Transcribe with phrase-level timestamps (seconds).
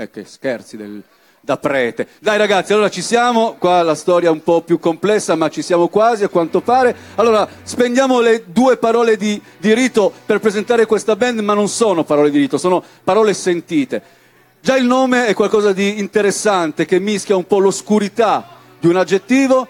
[0.00, 1.02] Eh, che scherzi del,
[1.40, 2.06] da prete.
[2.20, 5.60] Dai ragazzi, allora ci siamo, qua la storia è un po' più complessa, ma ci
[5.60, 6.94] siamo quasi a quanto pare.
[7.16, 12.04] Allora, spendiamo le due parole di, di rito per presentare questa band, ma non sono
[12.04, 14.00] parole di rito, sono parole sentite.
[14.60, 19.66] Già il nome è qualcosa di interessante che mischia un po' l'oscurità di un aggettivo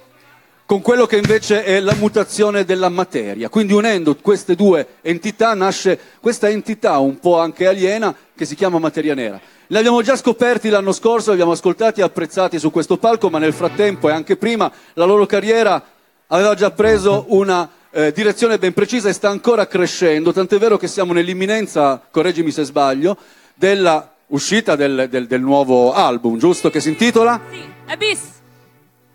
[0.68, 3.48] con quello che invece è la mutazione della materia.
[3.48, 8.78] Quindi unendo queste due entità nasce questa entità un po' anche aliena che si chiama
[8.78, 9.40] materia nera.
[9.68, 13.38] Li abbiamo già scoperti l'anno scorso, li abbiamo ascoltati e apprezzati su questo palco, ma
[13.38, 15.82] nel frattempo e anche prima la loro carriera
[16.26, 20.86] aveva già preso una eh, direzione ben precisa e sta ancora crescendo, tant'è vero che
[20.86, 23.16] siamo nell'imminenza, correggimi se sbaglio,
[23.54, 26.68] della uscita del, del, del nuovo album, giusto?
[26.68, 27.40] Che si intitola?
[27.50, 28.37] Sì, Abyss.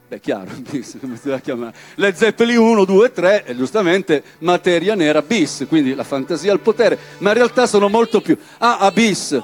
[0.08, 1.74] Beh, chiaro, bis, come si deve chiamare?
[1.96, 6.98] Le Zeppeli 1, 2, 3, e giustamente materia nera bis, quindi la fantasia al potere,
[7.20, 8.38] ma in realtà sono molto più.
[8.60, 9.42] Ah, Abyss.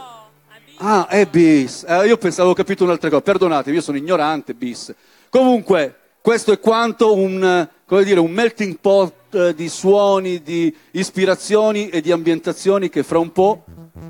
[0.77, 1.85] Ah, è bis.
[1.88, 4.94] Eh, io pensavo, avevo capito un'altra cosa, perdonatevi, io sono ignorante, bis.
[5.30, 7.68] Comunque, questo è quanto un,
[8.04, 13.32] dire, un melting pot eh, di suoni, di ispirazioni e di ambientazioni che fra un
[13.32, 13.63] po'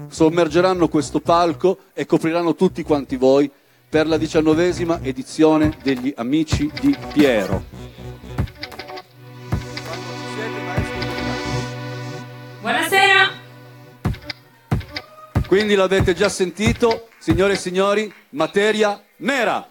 [0.10, 3.50] sommergeranno questo palco e copriranno tutti quanti voi
[3.90, 7.64] per la diciannovesima edizione degli Amici di Piero.
[12.62, 13.30] Buonasera.
[15.48, 19.68] Quindi l'avete già sentito, signore e signori, materia nera.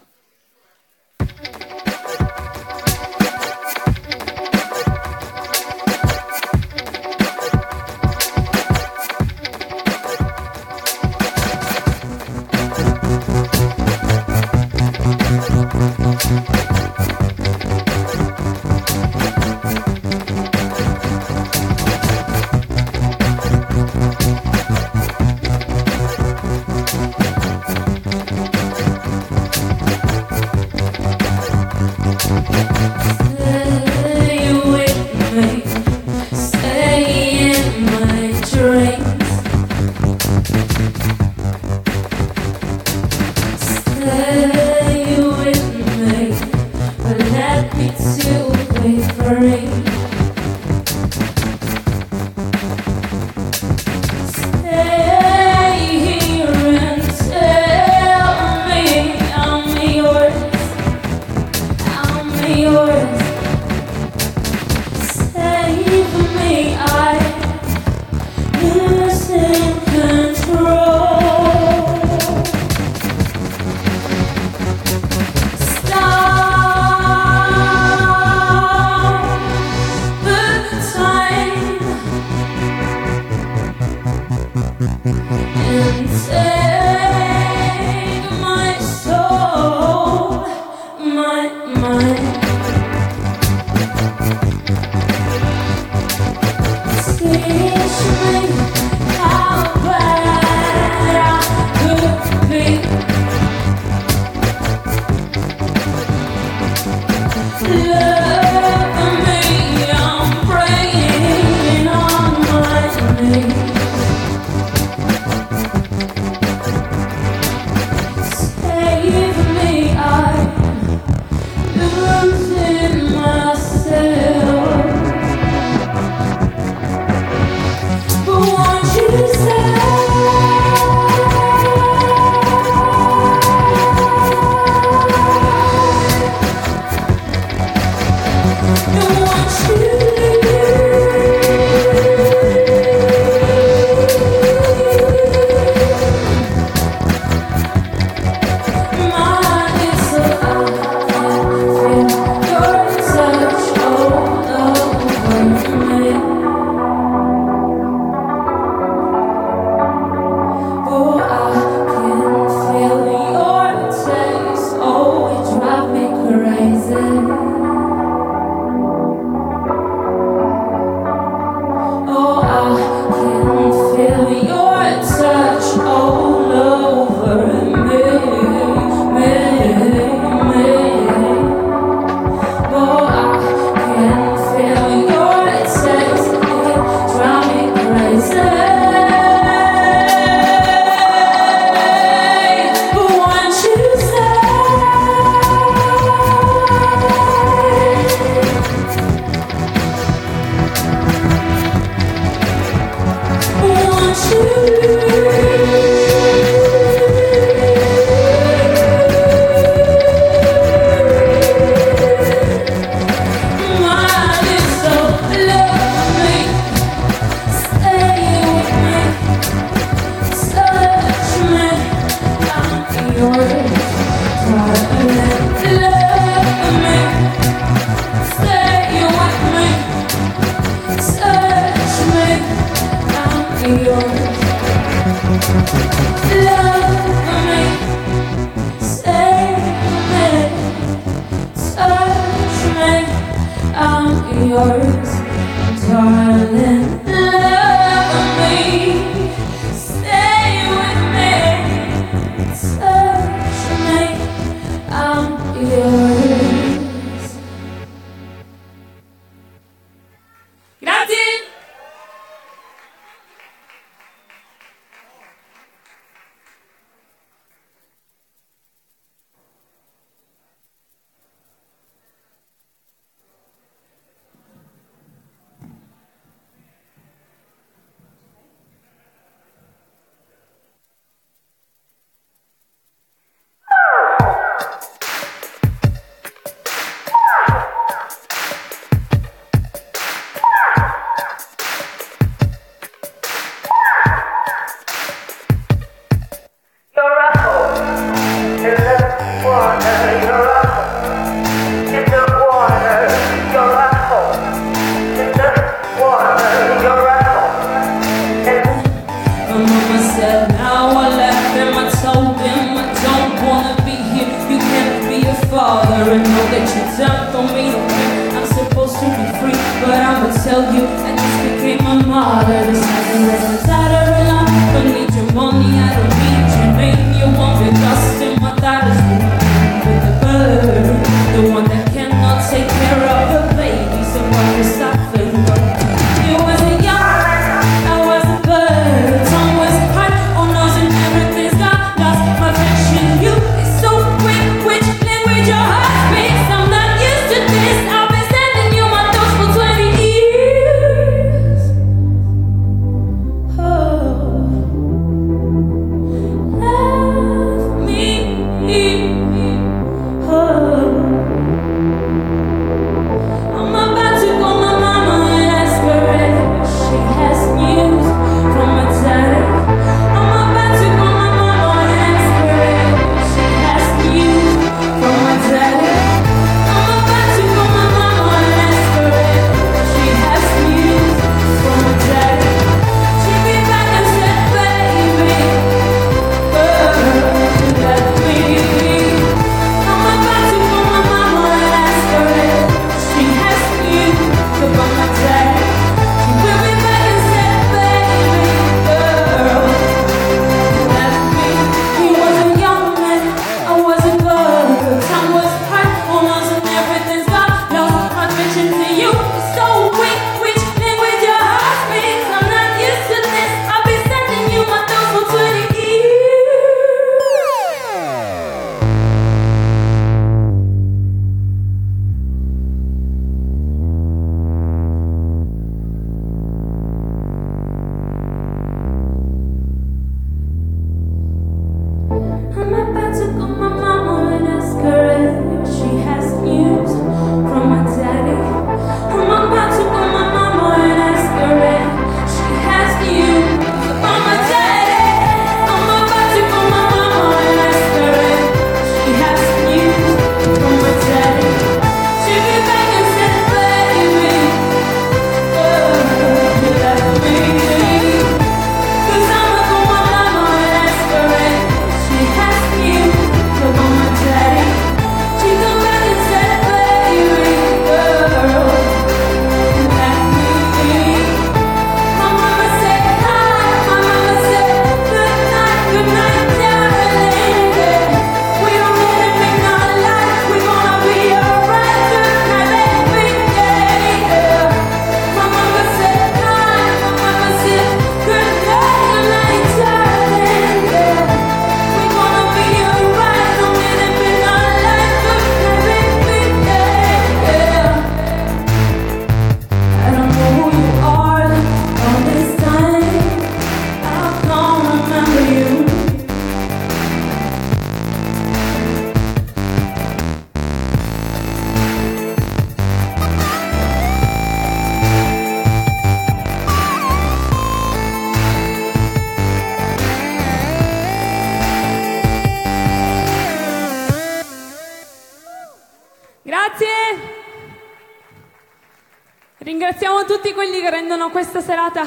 [531.19, 532.05] rendono questa serata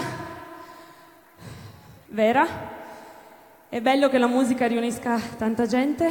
[2.08, 2.48] vera.
[3.68, 6.10] È bello che la musica riunisca tanta gente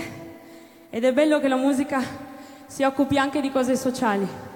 [0.91, 2.03] ed è bello che la musica
[2.67, 4.50] si occupi anche di cose sociali.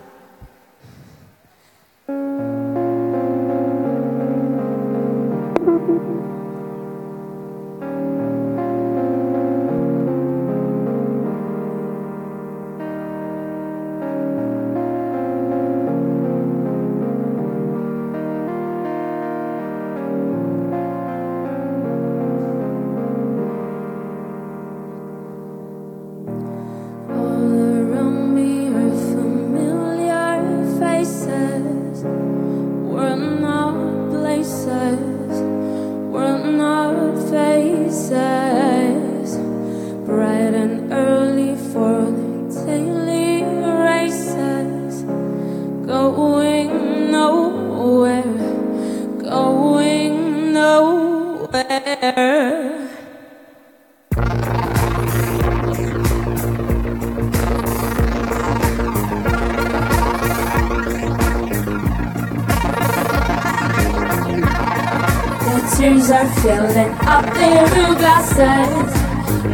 [66.45, 68.93] filling up their blue glasses.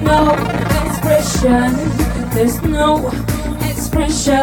[0.03, 0.35] No
[0.87, 1.71] expression,
[2.35, 3.07] there's no
[3.71, 4.35] expression.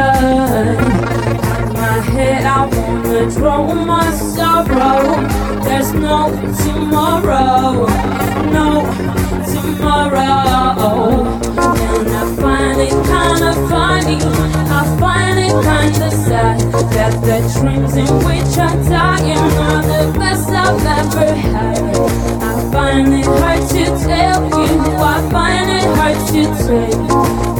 [1.61, 5.27] In my head, I wanna draw my sorrow.
[5.65, 6.31] There's no
[6.63, 7.85] tomorrow,
[8.55, 8.67] no
[9.51, 11.46] tomorrow.
[12.67, 14.17] Find it kinda funny,
[14.69, 16.59] I find it kinda sad
[16.91, 21.79] that the dreams in which I die are the best I've ever had.
[22.41, 27.56] I find it hard to tell you, I find it hard to take.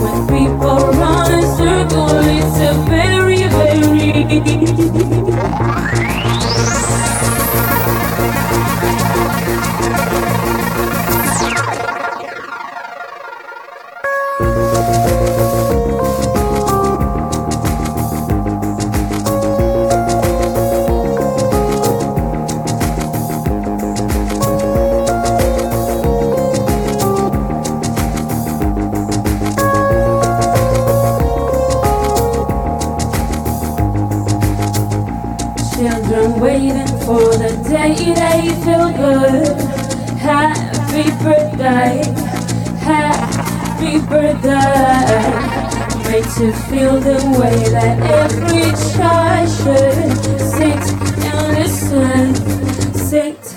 [53.36, 53.56] Sit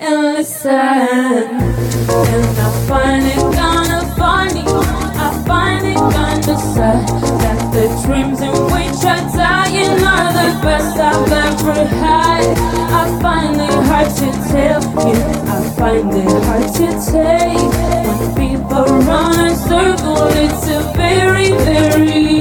[0.00, 0.70] and listen.
[0.70, 2.70] And I
[3.26, 4.64] it kinda funny,
[5.26, 5.30] I
[5.84, 7.06] it kinda sad
[7.42, 9.70] that the dreams in which I die
[10.12, 12.44] are the best I've ever had.
[13.00, 15.20] I find it hard to tell you,
[15.54, 17.72] I find it hard to take.
[18.06, 22.39] When people run in circles, it's a very, very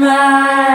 [0.00, 0.67] my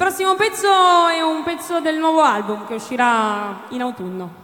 [0.00, 0.66] prossimo pezzo
[1.08, 4.39] è un pezzo del nuovo album che uscirà in autunno.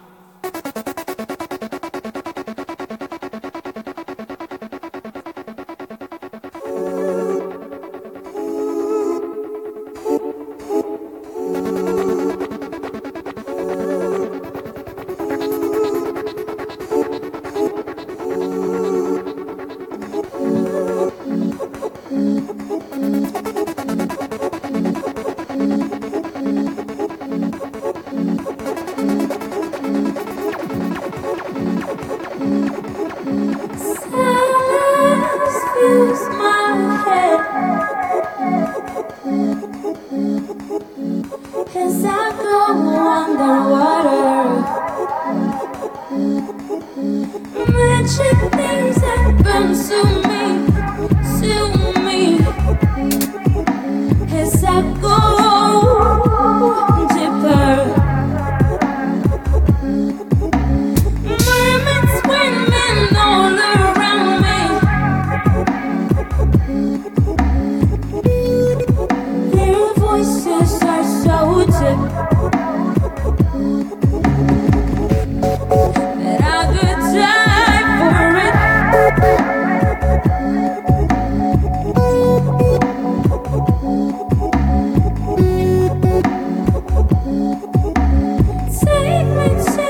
[88.78, 89.85] Take me to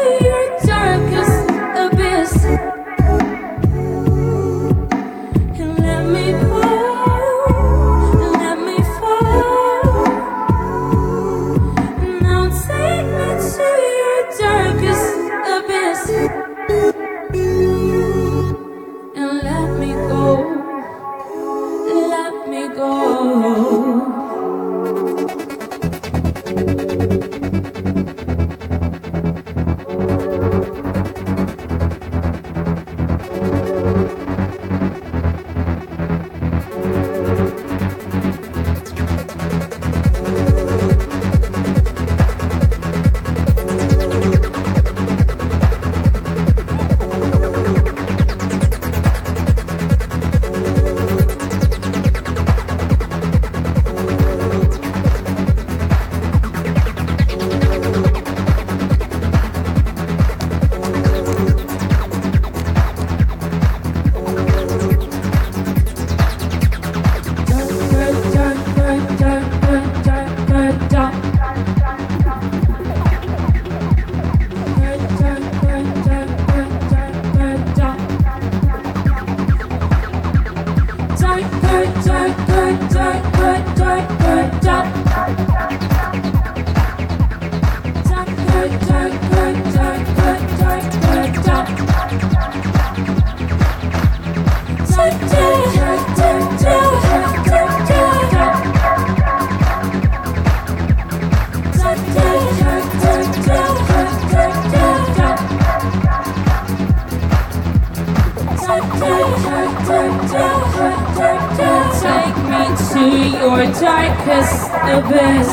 [113.87, 115.49] darkest abyss.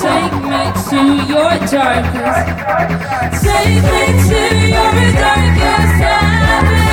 [0.00, 1.00] Take me to
[1.32, 2.44] your darkest.
[3.44, 4.40] Take me to
[4.74, 6.00] your darkest
[6.56, 6.86] abyss.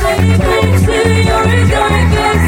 [0.00, 0.98] Take me to
[1.28, 2.43] your darkest.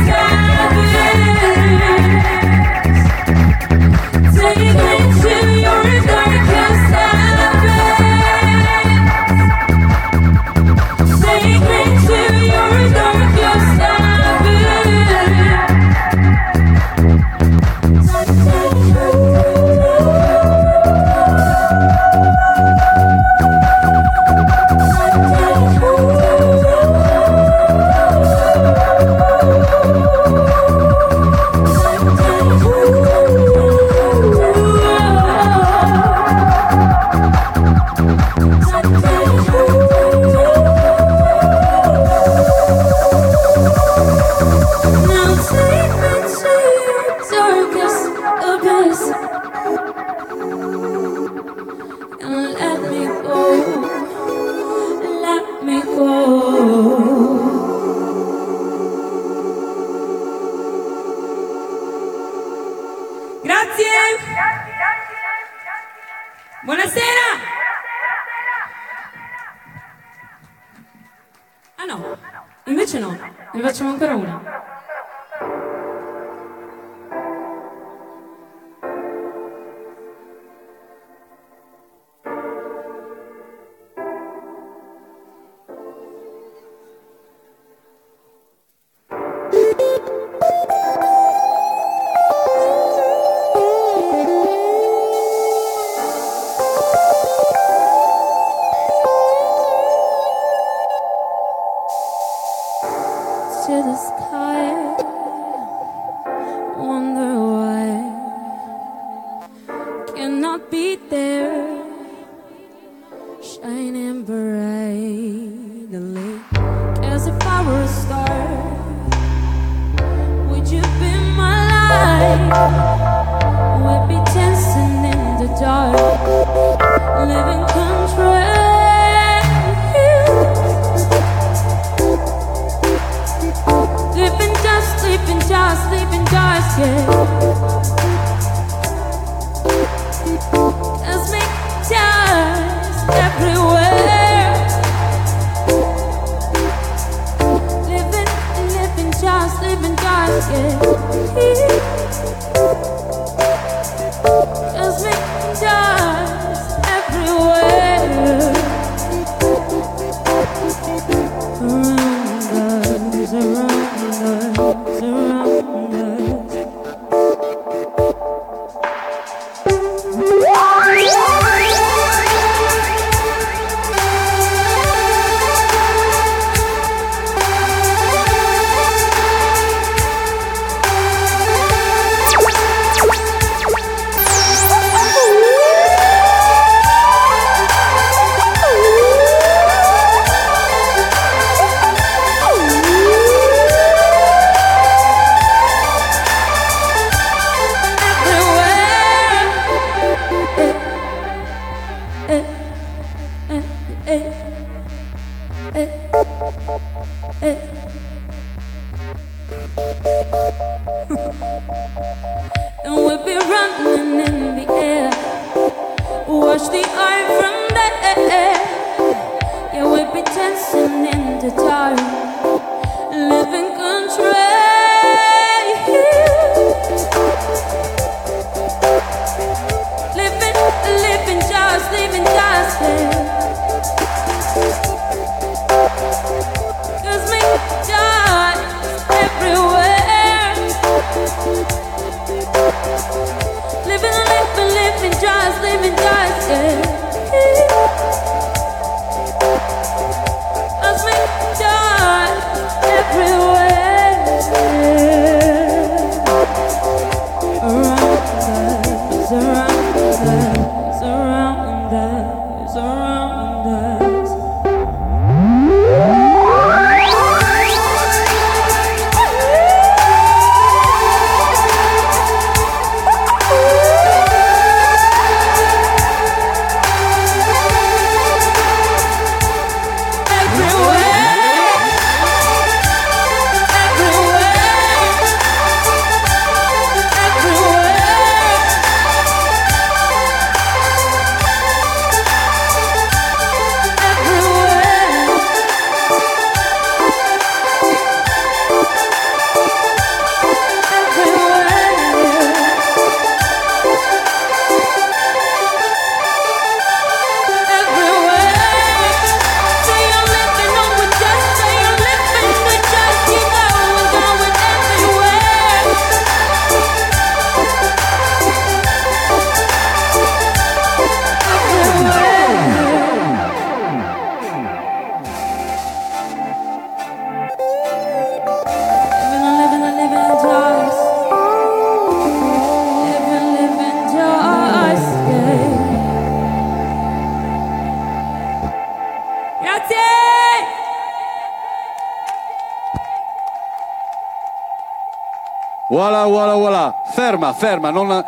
[345.88, 346.94] Voilà, voilà, voilà.
[347.14, 348.24] Ferma, ferma, non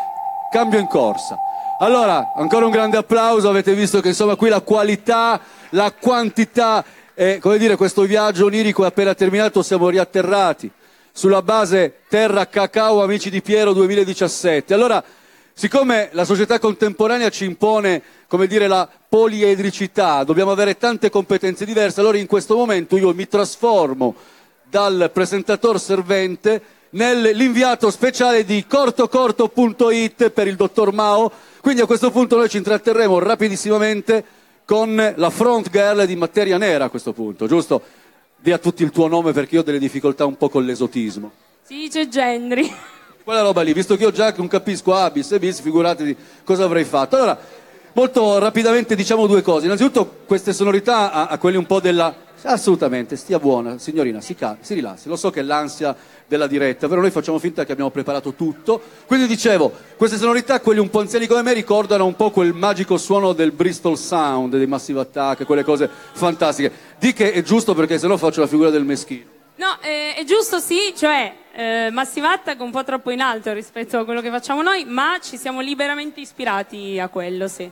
[0.50, 1.36] cambio in corsa.
[1.80, 5.40] Allora, ancora un grande applauso, avete visto che insomma qui la qualità,
[5.70, 10.70] la quantità, e come dire, questo viaggio onirico è appena terminato, siamo riatterrati
[11.12, 14.72] sulla base Terra Cacao Amici di Piero 2017.
[14.72, 15.02] Allora,
[15.58, 21.98] siccome la società contemporanea ci impone, come dire, la poliedricità, dobbiamo avere tante competenze diverse,
[21.98, 24.14] allora in questo momento io mi trasformo
[24.70, 31.28] dal presentatore servente nell'inviato speciale di cortocorto.it per il dottor Mao.
[31.60, 34.24] Quindi a questo punto noi ci intratterremo rapidissimamente
[34.64, 37.82] con la front girl di Materia Nera a questo punto, giusto?
[38.36, 41.32] Di a tutti il tuo nome perché io ho delle difficoltà un po' con l'esotismo.
[41.64, 42.72] Si dice Gendry.
[43.28, 46.64] Quella roba lì, visto che io già non capisco A, bis e bis, figuratevi cosa
[46.64, 47.16] avrei fatto.
[47.16, 47.38] Allora,
[47.92, 49.66] molto rapidamente diciamo due cose.
[49.66, 52.14] Innanzitutto queste sonorità a, a quelli un po' della...
[52.44, 55.10] Assolutamente, stia buona, signorina, si, cal- si rilassi.
[55.10, 55.94] Lo so che è l'ansia
[56.26, 58.80] della diretta, però noi facciamo finta che abbiamo preparato tutto.
[59.04, 62.96] Quindi dicevo, queste sonorità, quelli un po' anziani come me, ricordano un po' quel magico
[62.96, 66.72] suono del Bristol Sound, dei Massive Attack, quelle cose fantastiche.
[66.98, 69.36] Di che è giusto perché sennò faccio la figura del meschino.
[69.58, 73.98] No, eh, è giusto sì, cioè eh, Massive Attack un po' troppo in alto rispetto
[73.98, 77.68] a quello che facciamo noi, ma ci siamo liberamente ispirati a quello, sì.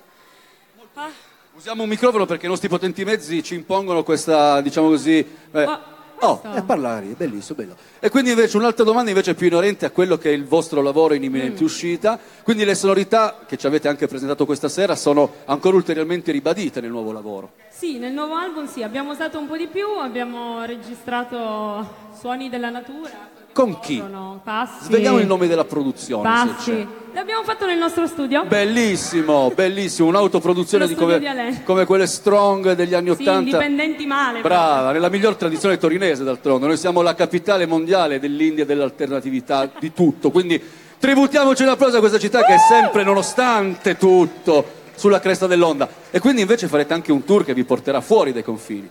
[0.94, 1.08] Ah,
[1.54, 5.18] Usiamo un microfono perché i nostri potenti mezzi ci impongono questa, diciamo così...
[5.18, 7.76] eh, Ma- Oh, questo- è parlare, è bellissimo, bello.
[8.00, 11.14] E quindi invece un'altra domanda invece più inerente a quello che è il vostro lavoro
[11.14, 11.64] in imminente Mm.
[11.66, 12.18] uscita.
[12.42, 16.90] Quindi le sonorità che ci avete anche presentato questa sera sono ancora ulteriormente ribadite nel
[16.90, 17.52] nuovo lavoro.
[17.70, 21.86] Sì, nel nuovo album sì, abbiamo usato un po' di più, abbiamo registrato
[22.18, 23.35] suoni della natura.
[23.56, 24.02] Con chi?
[24.44, 24.84] Passi.
[24.84, 26.22] Svegliamo il nome della produzione.
[26.22, 26.86] Passi.
[27.14, 28.44] L'abbiamo fatto nel nostro studio.
[28.44, 33.38] Bellissimo, bellissimo, un'autoproduzione di come, di come quelle strong degli anni Sì, Ottanta.
[33.40, 34.42] indipendenti male.
[34.42, 36.66] Brava, nella miglior tradizione torinese d'altronde.
[36.66, 40.30] Noi siamo la capitale mondiale dell'India e dell'alternatività di tutto.
[40.30, 40.62] Quindi
[40.98, 44.66] tributiamoci un applauso a questa città che è sempre, nonostante tutto,
[44.96, 45.88] sulla cresta dell'onda.
[46.10, 48.90] E quindi invece farete anche un tour che vi porterà fuori dai confini.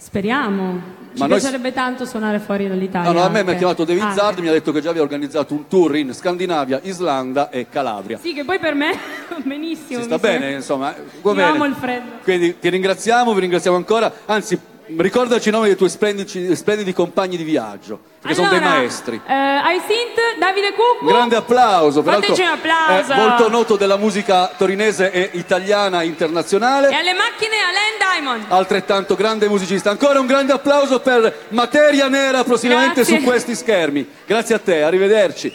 [0.00, 0.98] Speriamo.
[1.12, 3.10] Ci Ma noi- piacerebbe tanto suonare fuori dall'Italia.
[3.10, 3.56] No, no, a me mi ha anche.
[3.58, 4.14] chiamato David Anche.
[4.18, 8.16] Zard, mi ha detto che già aveva organizzato un tour in Scandinavia, Islanda e Calabria.
[8.18, 8.92] Sì, che poi per me
[9.44, 9.98] benissimo.
[10.00, 10.94] Si sta mi sa- bene, insomma.
[10.96, 11.42] Io bene.
[11.42, 12.10] amo il freddo.
[12.22, 14.10] Quindi ti ringraziamo, vi ringraziamo ancora.
[14.26, 14.58] Anzi,
[14.96, 19.20] ricordaci i nomi dei tuoi splendidi, splendidi compagni di viaggio, perché sono dei Allora, maestri.
[19.26, 21.04] Eh, ai synth, Davide Cucco.
[21.04, 23.12] Un grande applauso, peraltro Fateci un applauso.
[23.12, 26.88] è molto noto della musica torinese e italiana internazionale.
[26.90, 28.44] E alle macchine Alain Diamond.
[28.48, 29.90] Altrettanto grande musicista.
[29.90, 33.18] Ancora un grande applauso per Materia Nera prossimamente Grazie.
[33.18, 34.08] su questi schermi.
[34.26, 35.52] Grazie a te, arrivederci.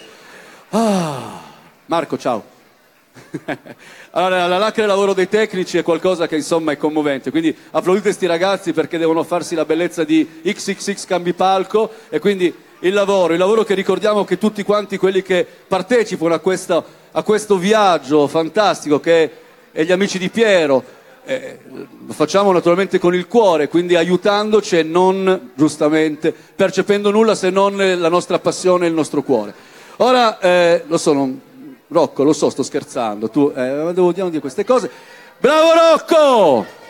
[0.70, 1.42] Ah,
[1.86, 2.44] Marco, ciao.
[4.18, 8.14] Allora, la lacra e lavoro dei tecnici è qualcosa che insomma è commovente, quindi applaudite
[8.14, 13.40] sti ragazzi perché devono farsi la bellezza di XXX Cambipalco e quindi il lavoro, il
[13.40, 19.02] lavoro che ricordiamo che tutti quanti quelli che partecipano a, questa- a questo viaggio fantastico
[19.02, 19.32] che
[19.74, 20.82] è gli amici di Piero,
[21.26, 21.60] eh,
[22.08, 27.76] lo facciamo naturalmente con il cuore, quindi aiutandoci e non giustamente percependo nulla se non
[27.76, 29.54] la nostra passione e il nostro cuore.
[29.98, 31.42] Ora, eh, lo so, non-
[31.96, 34.92] Rocco, lo so, sto scherzando, tu, eh, devo dire queste cose.
[35.40, 36.85] Bravo Rocco!